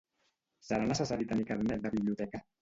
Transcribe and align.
Serà 0.69 0.87
necessari 0.91 1.27
tenir 1.33 1.45
carnet 1.51 1.85
de 1.85 1.93
biblioteca? 1.99 2.43